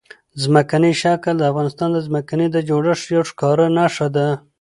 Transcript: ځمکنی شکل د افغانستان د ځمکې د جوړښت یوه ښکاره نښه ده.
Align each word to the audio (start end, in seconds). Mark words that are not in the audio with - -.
ځمکنی 0.43 0.91
شکل 1.01 1.33
د 1.39 1.43
افغانستان 1.51 1.89
د 1.93 1.97
ځمکې 2.07 2.45
د 2.51 2.57
جوړښت 2.69 3.03
یوه 3.13 3.25
ښکاره 3.29 3.65
نښه 3.77 4.07
ده. 4.15 4.27